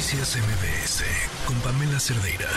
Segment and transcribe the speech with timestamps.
[0.00, 1.04] Noticias MBS
[1.46, 2.48] con Pamela Cerdeira.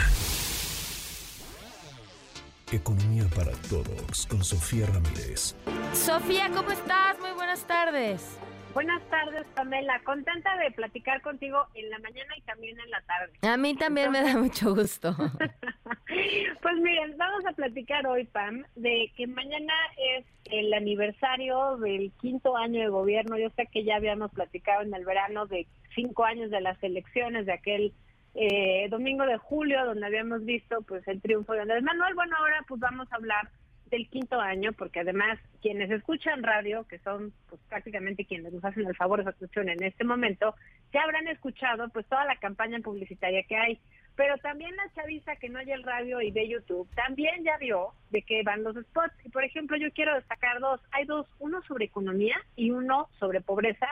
[2.72, 5.54] Economía para todos con Sofía Ramírez.
[5.92, 7.20] Sofía, ¿cómo estás?
[7.20, 8.40] Muy buenas tardes.
[8.74, 10.00] Buenas tardes, Pamela.
[10.06, 13.34] Contenta de platicar contigo en la mañana y también en la tarde.
[13.42, 15.14] A mí también me da mucho gusto.
[16.62, 19.74] pues miren, vamos a platicar hoy, Pam, de que mañana
[20.16, 23.38] es el aniversario del quinto año de gobierno.
[23.38, 27.46] Yo sé que ya habíamos platicado en el verano de cinco años de las elecciones,
[27.46, 27.94] de aquel
[28.36, 32.16] eh, domingo de julio, donde habíamos visto pues el triunfo de Andrés Manuel.
[32.16, 33.50] Bueno, ahora pues vamos a hablar
[33.94, 38.88] del quinto año, porque además quienes escuchan radio, que son pues, prácticamente quienes nos hacen
[38.88, 40.56] el favor de atención en este momento,
[40.92, 43.80] ya habrán escuchado pues toda la campaña publicitaria que hay.
[44.16, 47.94] Pero también la chaviza que no oye el radio y ve YouTube, también ya vio
[48.12, 49.14] de qué van los spots.
[49.26, 50.82] Y por ejemplo, yo quiero destacar dos.
[50.92, 53.88] Hay dos, uno sobre economía y uno sobre pobreza,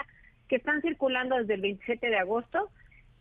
[0.51, 2.69] que están circulando desde el 27 de agosto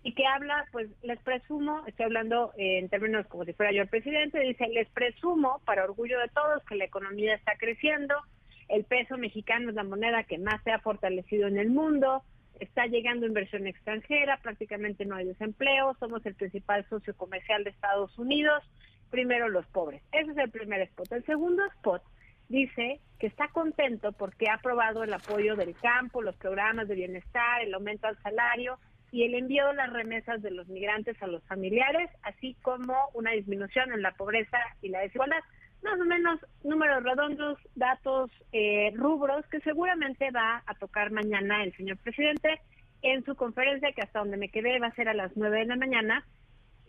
[0.02, 3.88] y que habla, pues les presumo, estoy hablando en términos como si fuera yo el
[3.88, 8.16] presidente, dice, les presumo, para orgullo de todos, que la economía está creciendo,
[8.68, 12.24] el peso mexicano es la moneda que más se ha fortalecido en el mundo,
[12.58, 18.18] está llegando inversión extranjera, prácticamente no hay desempleo, somos el principal socio comercial de Estados
[18.18, 18.64] Unidos,
[19.08, 20.02] primero los pobres.
[20.10, 21.12] Ese es el primer spot.
[21.12, 22.02] El segundo spot
[22.50, 27.62] dice que está contento porque ha aprobado el apoyo del campo, los programas de bienestar,
[27.62, 28.78] el aumento al salario,
[29.12, 33.32] y el envío de las remesas de los migrantes a los familiares, así como una
[33.32, 35.40] disminución en la pobreza y la desigualdad.
[35.82, 41.74] Más o menos números redondos, datos, eh, rubros que seguramente va a tocar mañana el
[41.76, 42.60] señor presidente
[43.02, 45.66] en su conferencia, que hasta donde me quedé va a ser a las 9 de
[45.66, 46.24] la mañana,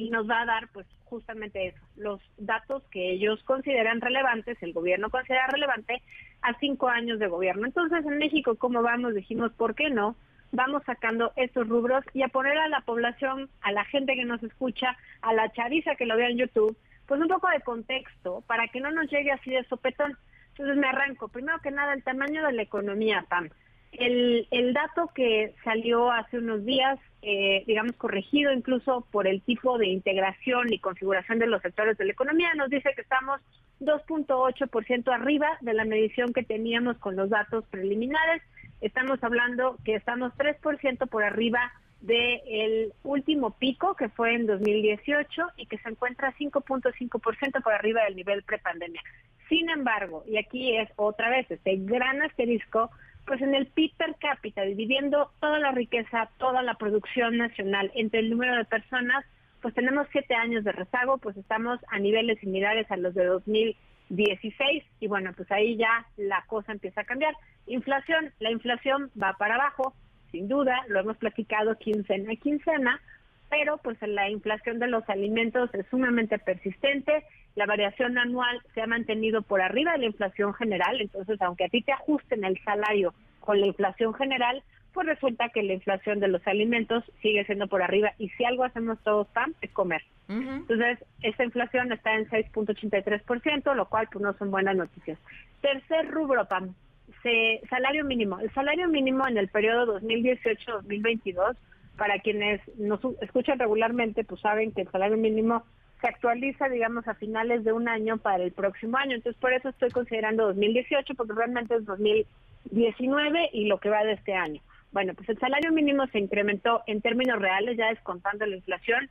[0.01, 4.73] y nos va a dar pues justamente eso, los datos que ellos consideran relevantes, el
[4.73, 6.01] gobierno considera relevante
[6.41, 7.65] a cinco años de gobierno.
[7.65, 9.13] Entonces en México, ¿cómo vamos?
[9.13, 10.15] Dijimos, ¿por qué no?
[10.51, 14.43] vamos sacando estos rubros y a poner a la población, a la gente que nos
[14.43, 18.67] escucha, a la chaviza que lo vea en YouTube, pues un poco de contexto para
[18.67, 20.17] que no nos llegue así de sopetón.
[20.49, 21.29] Entonces me arranco.
[21.29, 23.49] Primero que nada, el tamaño de la economía, Pam.
[23.91, 29.77] El, el dato que salió hace unos días, eh, digamos corregido incluso por el tipo
[29.77, 33.41] de integración y configuración de los sectores de la economía, nos dice que estamos
[33.81, 38.41] 2.8% arriba de la medición que teníamos con los datos preliminares
[38.81, 45.67] estamos hablando que estamos 3% por arriba del último pico que fue en 2018 y
[45.67, 49.01] que se encuentra 5.5% por arriba del nivel prepandemia.
[49.47, 52.89] Sin embargo, y aquí es otra vez este gran asterisco,
[53.25, 58.19] pues en el PIB per cápita, dividiendo toda la riqueza, toda la producción nacional entre
[58.19, 59.25] el número de personas,
[59.61, 63.77] pues tenemos siete años de rezago, pues estamos a niveles similares a los de 2000
[64.11, 67.33] 16 y bueno, pues ahí ya la cosa empieza a cambiar.
[67.65, 69.93] Inflación, la inflación va para abajo,
[70.31, 73.01] sin duda, lo hemos platicado quincena a quincena,
[73.51, 77.25] pero pues la inflación de los alimentos es sumamente persistente,
[77.55, 81.69] la variación anual se ha mantenido por arriba de la inflación general, entonces aunque a
[81.69, 84.63] ti te ajusten el salario con la inflación general,
[84.93, 88.63] pues resulta que la inflación de los alimentos sigue siendo por arriba y si algo
[88.63, 90.01] hacemos todos, Pam, es comer.
[90.29, 95.19] Entonces, esta inflación está en 6.83%, lo cual pues no son buenas noticias.
[95.59, 96.73] Tercer rubro, Pam,
[97.21, 98.39] se, salario mínimo.
[98.39, 101.57] El salario mínimo en el periodo 2018-2022,
[101.97, 105.63] para quienes nos escuchan regularmente, pues saben que el salario mínimo
[106.01, 109.15] se actualiza, digamos, a finales de un año para el próximo año.
[109.15, 114.13] Entonces, por eso estoy considerando 2018, porque realmente es 2019 y lo que va de
[114.13, 114.61] este año.
[114.91, 119.09] Bueno, pues el salario mínimo se incrementó en términos reales, ya descontando la inflación,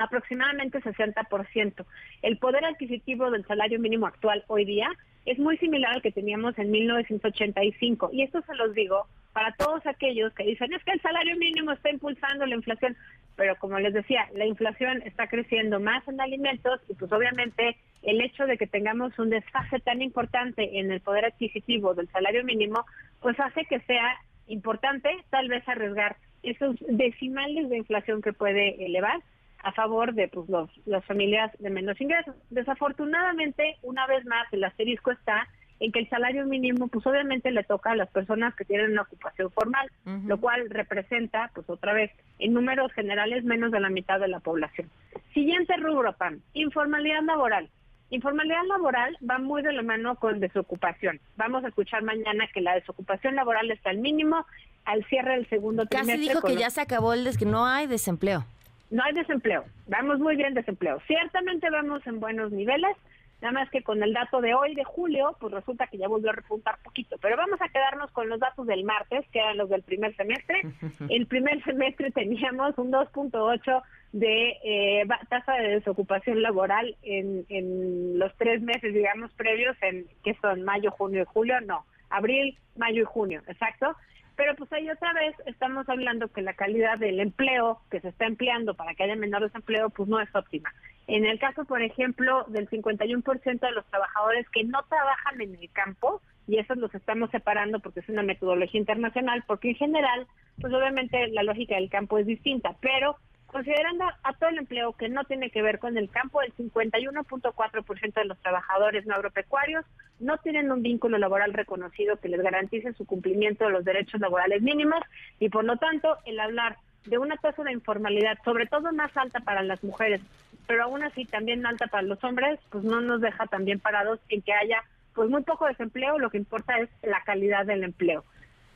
[0.00, 1.84] aproximadamente 60%.
[2.22, 4.90] El poder adquisitivo del salario mínimo actual hoy día
[5.26, 8.10] es muy similar al que teníamos en 1985.
[8.12, 11.72] Y esto se los digo para todos aquellos que dicen, es que el salario mínimo
[11.72, 12.96] está impulsando la inflación.
[13.36, 18.20] Pero como les decía, la inflación está creciendo más en alimentos y pues obviamente el
[18.20, 22.84] hecho de que tengamos un desfase tan importante en el poder adquisitivo del salario mínimo,
[23.20, 24.16] pues hace que sea
[24.46, 29.20] importante tal vez arriesgar esos decimales de inflación que puede elevar
[29.62, 32.34] a favor de pues, los, las familias de menos ingresos.
[32.50, 35.48] Desafortunadamente, una vez más, el asterisco está
[35.80, 39.02] en que el salario mínimo, pues obviamente le toca a las personas que tienen una
[39.02, 39.90] ocupación formal,
[40.26, 44.40] lo cual representa, pues otra vez, en números generales, menos de la mitad de la
[44.40, 44.90] población.
[45.32, 47.70] Siguiente rubro, PAN, informalidad laboral.
[48.10, 51.18] Informalidad laboral va muy de la mano con desocupación.
[51.36, 54.44] Vamos a escuchar mañana que la desocupación laboral está al mínimo
[54.84, 56.16] al cierre del segundo trimestre.
[56.16, 58.44] Casi dijo que ya se acabó el des que no hay desempleo.
[58.90, 59.64] No hay desempleo.
[59.86, 61.00] Vamos muy bien desempleo.
[61.06, 62.96] Ciertamente vamos en buenos niveles,
[63.40, 66.30] Nada más que con el dato de hoy de julio, pues resulta que ya volvió
[66.30, 67.16] a repuntar poquito.
[67.22, 70.60] Pero vamos a quedarnos con los datos del martes, que eran los del primer semestre.
[71.08, 73.82] El primer semestre teníamos un 2.8
[74.12, 80.34] de eh, tasa de desocupación laboral en, en los tres meses, digamos, previos, en que
[80.42, 83.96] son mayo, junio y julio, no, abril, mayo y junio, exacto.
[84.40, 88.24] Pero pues ahí otra vez estamos hablando que la calidad del empleo que se está
[88.24, 90.72] empleando para que haya menor desempleo, pues no es óptima.
[91.08, 95.70] En el caso, por ejemplo, del 51% de los trabajadores que no trabajan en el
[95.72, 100.26] campo, y esos los estamos separando porque es una metodología internacional, porque en general,
[100.58, 103.18] pues obviamente la lógica del campo es distinta, pero
[103.50, 108.14] Considerando a todo el empleo que no tiene que ver con el campo, el 51.4%
[108.14, 109.84] de los trabajadores no agropecuarios
[110.20, 114.62] no tienen un vínculo laboral reconocido que les garantice su cumplimiento de los derechos laborales
[114.62, 115.00] mínimos
[115.40, 116.76] y por lo tanto el hablar
[117.06, 120.20] de una tasa de informalidad, sobre todo más alta para las mujeres,
[120.68, 124.42] pero aún así también alta para los hombres, pues no nos deja también parados en
[124.42, 128.24] que haya pues muy poco desempleo, lo que importa es la calidad del empleo.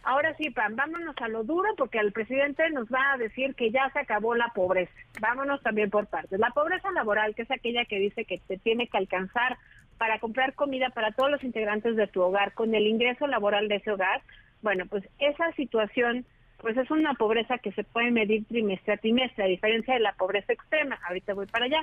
[0.05, 3.71] Ahora sí, Pam, vámonos a lo duro porque el presidente nos va a decir que
[3.71, 4.93] ya se acabó la pobreza.
[5.19, 6.39] Vámonos también por partes.
[6.39, 9.57] La pobreza laboral, que es aquella que dice que te tiene que alcanzar
[9.97, 13.77] para comprar comida para todos los integrantes de tu hogar con el ingreso laboral de
[13.77, 14.21] ese hogar,
[14.61, 16.27] bueno, pues esa situación
[16.59, 20.15] pues es una pobreza que se puede medir trimestre a trimestre, a diferencia de la
[20.15, 20.99] pobreza extrema.
[21.07, 21.81] Ahorita voy para allá.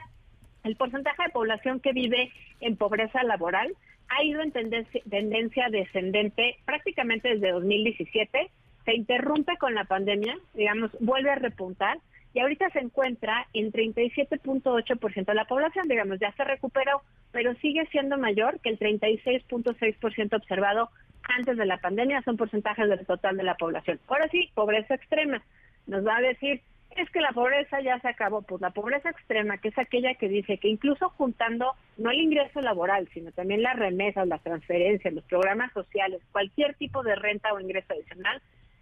[0.64, 3.76] El porcentaje de población que vive en pobreza laboral
[4.12, 8.52] ha ido en tendencia, descendente prácticamente desde 2017,
[8.86, 12.00] se interrumpe con la pandemia, digamos, vuelve a repuntar
[12.34, 17.86] y ahorita se encuentra en 37.8% de la población, digamos, ya se recuperó, pero sigue
[17.88, 20.90] siendo mayor que el 36.6% observado
[21.24, 24.00] antes de la pandemia, son porcentajes del total de la población.
[24.08, 25.42] Ahora sí, pobreza extrema.
[25.88, 26.62] Nos va a decir,
[27.02, 28.42] es que la pobreza ya se acabó.
[28.42, 32.62] Pues la pobreza extrema, que es aquella que dice que incluso juntando no el ingreso
[32.62, 37.60] laboral, sino también las remesas, las transferencias, los programas sociales, cualquier tipo de renta o
[37.60, 38.42] ingreso adicional,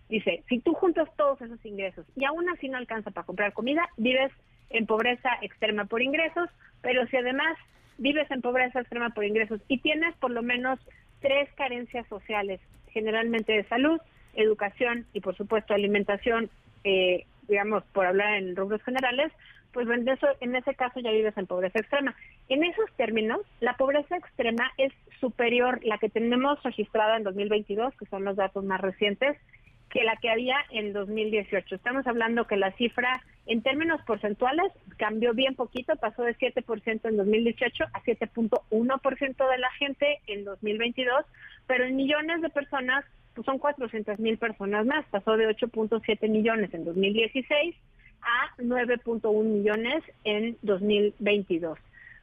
[0.10, 3.89] dice, si tú juntas todos esos ingresos y aún así no alcanza para comprar comida,
[3.98, 4.31] vives
[4.69, 6.50] en pobreza extrema por ingresos,
[6.81, 7.57] pero si además
[7.98, 10.80] vives en pobreza extrema por ingresos y tienes por lo menos
[11.21, 12.60] tres carencias sociales,
[12.92, 14.00] generalmente de salud,
[14.33, 16.50] educación y por supuesto alimentación,
[16.83, 19.31] eh, digamos, por hablar en rubros generales,
[19.74, 22.16] pues en, eso, en ese caso ya vives en pobreza extrema.
[22.48, 28.06] En esos términos, la pobreza extrema es superior, la que tenemos registrada en 2022, que
[28.06, 29.38] son los datos más recientes,
[29.90, 31.75] que la que había en 2018.
[31.75, 37.18] Estamos hablando que la cifra en términos porcentuales cambió bien poquito, pasó de 7% en
[37.18, 41.25] 2018 a 7.1% de la gente en 2022,
[41.68, 43.04] pero en millones de personas
[43.34, 47.76] pues son 400 mil personas más, pasó de 8.7 millones en 2016
[48.22, 51.80] a 9.1 millones en 2022.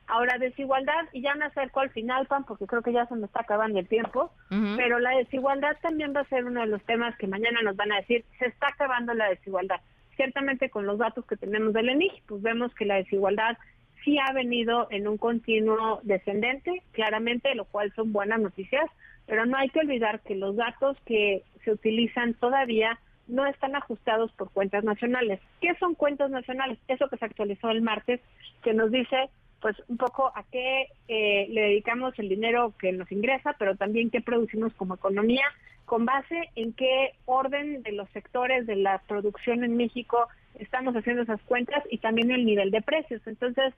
[0.09, 3.27] Ahora, desigualdad, y ya me acerco al final, Pan, porque creo que ya se me
[3.27, 4.31] está acabando el tiempo,
[4.77, 7.91] pero la desigualdad también va a ser uno de los temas que mañana nos van
[7.91, 9.81] a decir, se está acabando la desigualdad.
[10.15, 13.59] Ciertamente con los datos que tenemos del ENIG, pues vemos que la desigualdad
[14.05, 18.89] sí ha venido en un continuo descendente, claramente, lo cual son buenas noticias,
[19.27, 24.31] pero no hay que olvidar que los datos que se utilizan todavía no están ajustados
[24.33, 25.41] por cuentas nacionales.
[25.61, 26.79] ¿Qué son cuentas nacionales?
[26.87, 28.21] Eso que se actualizó el martes,
[28.63, 29.29] que nos dice
[29.61, 34.11] pues un poco a qué eh, le dedicamos el dinero que nos ingresa, pero también
[34.11, 35.45] qué producimos como economía,
[35.87, 41.23] con base en qué orden de los sectores de la producción en México estamos haciendo
[41.23, 43.23] esas cuentas y también el nivel de precios.
[43.27, 43.75] Entonces,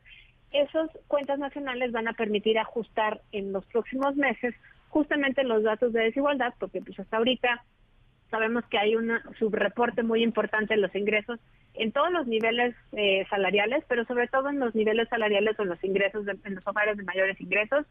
[0.52, 4.54] esas cuentas nacionales van a permitir ajustar en los próximos meses
[4.88, 7.64] justamente los datos de desigualdad, porque pues hasta ahorita
[8.30, 11.40] sabemos que hay un subreporte muy importante de los ingresos
[11.74, 15.68] en todos los niveles eh, salariales, pero sobre todo en los niveles salariales o en
[15.68, 17.86] los ingresos en los hogares de mayores ingresos.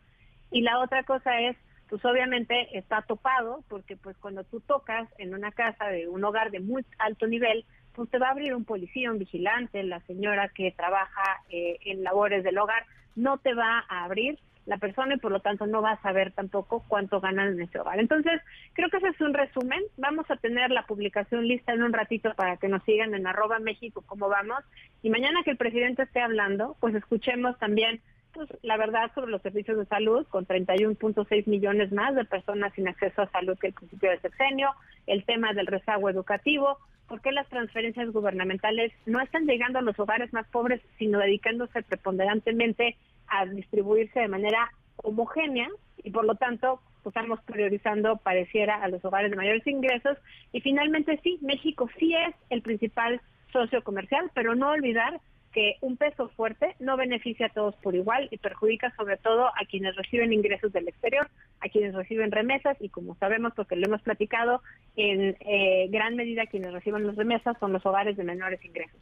[0.51, 1.55] Y la otra cosa es,
[1.89, 6.51] pues obviamente está topado, porque pues cuando tú tocas en una casa de un hogar
[6.51, 10.49] de muy alto nivel, pues te va a abrir un policía, un vigilante, la señora
[10.49, 12.85] que trabaja eh, en labores del hogar,
[13.15, 16.33] no te va a abrir la persona y por lo tanto no va a saber
[16.33, 17.99] tampoco cuánto ganan en ese hogar.
[17.99, 18.41] Entonces,
[18.73, 19.81] creo que ese es un resumen.
[19.95, 23.59] Vamos a tener la publicación lista en un ratito para que nos sigan en arroba
[23.59, 24.63] México cómo vamos.
[25.01, 28.01] Y mañana que el presidente esté hablando, pues escuchemos también
[28.33, 32.89] pues, la verdad sobre los servicios de salud, con 31.6 millones más de personas sin
[32.89, 34.69] acceso a salud que el principio del sexenio,
[35.07, 39.97] el tema del rezago educativo, por qué las transferencias gubernamentales no están llegando a los
[39.97, 42.97] hogares más pobres, sino dedicándose preponderantemente
[43.29, 45.69] a distribuirse de manera homogénea
[46.03, 50.17] y por lo tanto pues, estamos priorizando, pareciera, a los hogares de mayores ingresos.
[50.51, 55.19] Y finalmente sí, México sí es el principal socio comercial, pero no olvidar
[55.53, 59.65] que un peso fuerte no beneficia a todos por igual y perjudica sobre todo a
[59.69, 61.29] quienes reciben ingresos del exterior,
[61.61, 64.61] a quienes reciben remesas y como sabemos porque lo hemos platicado,
[64.95, 68.99] en eh, gran medida quienes reciben las remesas son los hogares de menores ingresos.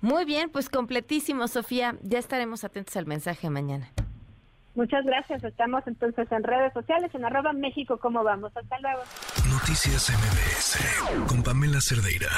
[0.00, 1.96] Muy bien, pues completísimo, Sofía.
[2.02, 3.88] Ya estaremos atentos al mensaje mañana.
[4.74, 5.44] Muchas gracias.
[5.44, 8.52] Estamos entonces en redes sociales, en arroba México, ¿cómo vamos?
[8.56, 9.02] Hasta luego.
[9.50, 12.28] Noticias MBS con Pamela Cerdeira.